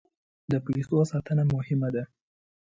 [0.51, 2.03] د پیسو ساتنه مهمه ده.